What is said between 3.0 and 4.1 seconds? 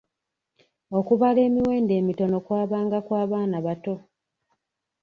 kwa baana bato.